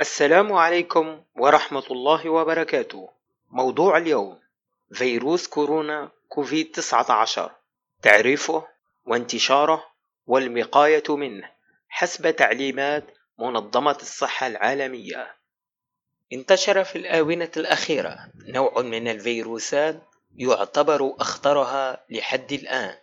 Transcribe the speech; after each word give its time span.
السلام 0.00 0.52
عليكم 0.52 1.22
ورحمة 1.36 1.84
الله 1.90 2.30
وبركاته. 2.30 3.08
موضوع 3.50 3.98
اليوم 3.98 4.38
فيروس 4.92 5.48
كورونا 5.48 6.10
كوفيد 6.28 6.72
19 6.72 7.50
تعريفه 8.02 8.66
وانتشاره 9.06 9.84
والوقاية 10.26 11.02
منه 11.08 11.50
حسب 11.88 12.36
تعليمات 12.36 13.04
منظمة 13.38 13.98
الصحة 14.02 14.46
العالمية. 14.46 15.36
انتشر 16.32 16.84
في 16.84 16.96
الآونة 16.98 17.50
الأخيرة 17.56 18.18
نوع 18.48 18.82
من 18.82 19.08
الفيروسات 19.08 20.02
يعتبر 20.36 21.14
أخطرها 21.20 22.04
لحد 22.10 22.52
الآن 22.52 22.96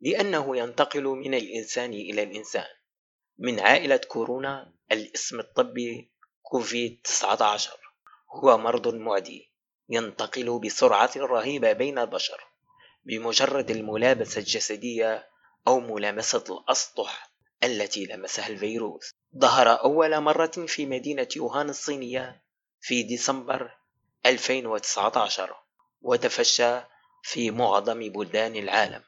لأنه 0.00 0.56
ينتقل 0.56 1.04
من 1.04 1.34
الإنسان 1.34 1.92
إلى 1.92 2.22
الإنسان 2.22 2.66
من 3.38 3.60
عائلة 3.60 4.00
كورونا 4.08 4.72
الاسم 4.92 5.40
الطبي 5.40 6.15
كوفيد 6.48 7.00
19 7.04 7.78
هو 8.30 8.58
مرض 8.58 8.94
معدي 8.94 9.52
ينتقل 9.88 10.58
بسرعة 10.58 11.10
رهيبة 11.16 11.72
بين 11.72 11.98
البشر 11.98 12.46
بمجرد 13.04 13.70
الملابسة 13.70 14.38
الجسدية 14.38 15.28
أو 15.66 15.80
ملامسة 15.80 16.44
الأسطح 16.50 17.30
التي 17.64 18.04
لمسها 18.04 18.46
الفيروس. 18.48 19.10
ظهر 19.38 19.80
أول 19.80 20.20
مرة 20.20 20.66
في 20.66 20.86
مدينة 20.86 21.28
يوهان 21.36 21.68
الصينية 21.68 22.42
في 22.80 23.02
ديسمبر 23.02 23.76
2019 24.26 25.56
وتفشى 26.02 26.80
في 27.22 27.50
معظم 27.50 28.08
بلدان 28.08 28.56
العالم. 28.56 29.02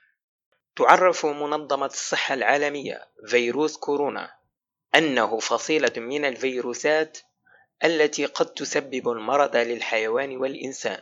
تعرف 0.76 1.26
منظمة 1.26 1.86
الصحة 1.86 2.34
العالمية 2.34 3.08
فيروس 3.26 3.76
كورونا 3.76 4.38
أنه 4.94 5.38
فصيلة 5.38 5.92
من 5.96 6.24
الفيروسات 6.24 7.18
التي 7.84 8.26
قد 8.26 8.46
تسبب 8.46 9.08
المرض 9.08 9.56
للحيوان 9.56 10.36
والإنسان. 10.36 11.00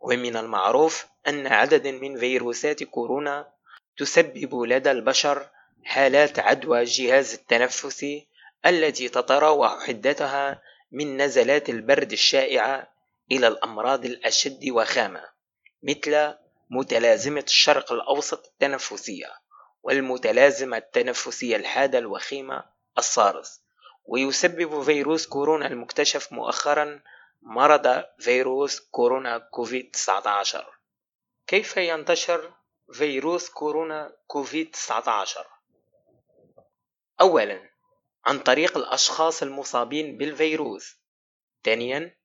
ومن 0.00 0.36
المعروف 0.36 1.06
أن 1.28 1.46
عددا 1.46 1.90
من 1.92 2.18
فيروسات 2.18 2.82
كورونا 2.84 3.52
تسبب 3.96 4.62
لدى 4.62 4.90
البشر 4.90 5.48
حالات 5.84 6.38
عدوى 6.38 6.80
الجهاز 6.80 7.34
التنفسي 7.34 8.28
التي 8.66 9.08
تتراوح 9.08 9.86
حدتها 9.86 10.62
من 10.92 11.22
نزلات 11.22 11.68
البرد 11.68 12.12
الشائعة 12.12 12.92
إلى 13.32 13.46
الأمراض 13.48 14.04
الأشد 14.04 14.70
وخامة 14.70 15.24
مثل 15.82 16.34
متلازمة 16.70 17.44
الشرق 17.46 17.92
الأوسط 17.92 18.46
التنفسية 18.46 19.32
والمتلازمة 19.82 20.76
التنفسية 20.76 21.56
الحادة 21.56 21.98
الوخيمة 21.98 22.64
السارس 22.98 23.60
ويسبب 24.08 24.82
فيروس 24.82 25.26
كورونا 25.26 25.66
المكتشف 25.66 26.32
مؤخرا 26.32 27.02
مرض 27.42 28.04
فيروس 28.18 28.80
كورونا 28.80 29.38
كوفيد 29.38 29.90
19 29.90 30.78
كيف 31.46 31.76
ينتشر 31.76 32.52
فيروس 32.92 33.48
كورونا 33.50 34.16
كوفيد 34.26 34.70
19 34.70 35.46
أولا 37.20 37.76
عن 38.26 38.38
طريق 38.38 38.76
الأشخاص 38.76 39.42
المصابين 39.42 40.16
بالفيروس. 40.18 40.96
ثانيا 41.64 42.16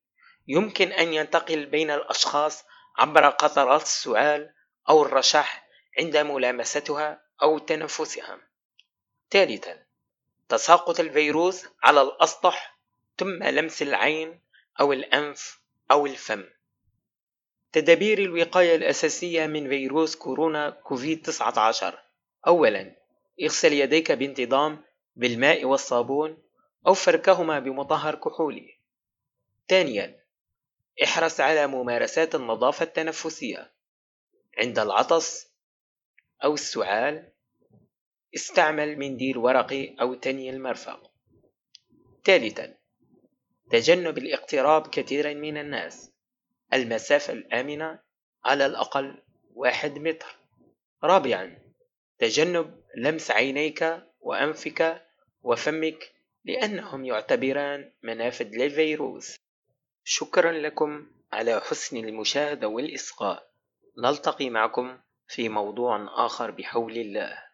يمكن 0.47 0.91
أن 0.91 1.13
ينتقل 1.13 1.65
بين 1.65 1.91
الأشخاص 1.91 2.63
عبر 2.97 3.29
قطرات 3.29 3.81
السعال 3.81 4.53
أو 4.89 5.01
الرشح 5.01 5.67
عند 5.99 6.17
ملامستها 6.17 7.21
أو 7.41 7.57
تنفسها. 7.57 8.39
ثالثا 9.31 9.85
تساقط 10.51 10.99
الفيروس 10.99 11.65
على 11.83 12.01
الأسطح 12.01 12.79
ثم 13.17 13.43
لمس 13.43 13.81
العين 13.81 14.39
أو 14.79 14.93
الأنف 14.93 15.61
أو 15.91 16.05
الفم. 16.05 16.43
تدابير 17.71 18.19
الوقاية 18.19 18.75
الأساسية 18.75 19.45
من 19.45 19.69
فيروس 19.69 20.15
كورونا 20.15 20.69
كوفيد 20.69 21.21
19 21.21 21.99
أولا 22.47 22.95
اغسل 23.43 23.73
يديك 23.73 24.11
بانتظام 24.11 24.83
بالماء 25.15 25.65
والصابون 25.65 26.37
أو 26.87 26.93
فركهما 26.93 27.59
بمطهر 27.59 28.15
كحولي. 28.15 28.77
ثانيا 29.69 30.23
احرص 31.03 31.39
على 31.39 31.67
ممارسات 31.67 32.35
النظافة 32.35 32.83
التنفسية 32.83 33.71
عند 34.57 34.79
العطس 34.79 35.47
أو 36.43 36.53
السعال 36.53 37.31
استعمل 38.35 38.97
منديل 38.97 39.37
ورقي 39.37 39.95
أو 40.01 40.13
تني 40.13 40.49
المرفق. 40.49 41.11
ثالثا 42.25 42.73
تجنب 43.69 44.17
الاقتراب 44.17 44.87
كثيرا 44.87 45.33
من 45.33 45.57
الناس. 45.57 46.11
المسافة 46.73 47.33
الآمنة 47.33 47.99
على 48.45 48.65
الأقل 48.65 49.21
واحد 49.55 49.99
متر. 49.99 50.35
رابعا 51.03 51.57
تجنب 52.19 52.81
لمس 52.97 53.31
عينيك 53.31 54.03
وأنفك 54.21 55.05
وفمك 55.43 56.11
لأنهم 56.45 57.05
يعتبران 57.05 57.91
منافذ 58.03 58.45
للفيروس. 58.45 59.37
شكرا 60.03 60.51
لكم 60.51 61.07
على 61.33 61.61
حسن 61.61 61.97
المشاهدة 61.97 62.67
والإصغاء 62.67 63.51
نلتقي 63.97 64.49
معكم 64.49 64.97
في 65.27 65.49
موضوع 65.49 66.25
آخر 66.25 66.51
بحول 66.51 66.97
الله. 66.97 67.50